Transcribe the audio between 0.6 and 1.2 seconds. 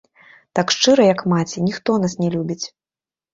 шчыра,